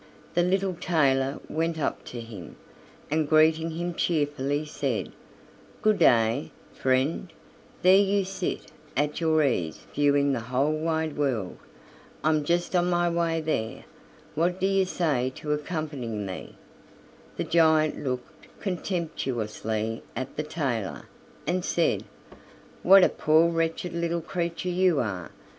The 0.33 0.41
little 0.41 0.73
tailor 0.73 1.39
went 1.47 1.77
up 1.79 2.03
to 2.05 2.21
him, 2.21 2.55
and 3.11 3.29
greeting 3.29 3.69
him 3.69 3.93
cheerfully 3.93 4.65
said: 4.65 5.11
"Good 5.83 5.99
day, 5.99 6.49
friend; 6.73 7.31
there 7.83 7.99
you 8.01 8.25
sit 8.25 8.71
at 8.97 9.21
your 9.21 9.43
ease 9.43 9.85
viewing 9.93 10.33
the 10.33 10.39
whole 10.49 10.71
wide 10.73 11.17
world. 11.17 11.59
I'm 12.23 12.43
just 12.43 12.75
on 12.75 12.89
my 12.89 13.11
way 13.11 13.41
there. 13.41 13.83
What 14.33 14.59
do 14.59 14.65
you 14.65 14.85
say 14.85 15.31
to 15.35 15.53
accompanying 15.53 16.25
me?" 16.25 16.55
The 17.37 17.43
giant 17.43 18.03
looked 18.03 18.47
contemptuously 18.59 20.01
at 20.15 20.35
the 20.35 20.41
tailor, 20.41 21.03
and 21.45 21.63
said: 21.63 22.05
"What 22.81 23.03
a 23.03 23.09
poor 23.09 23.51
wretched 23.51 23.93
little 23.93 24.21
creature 24.21 24.69
you 24.69 24.99
are!" 24.99 25.29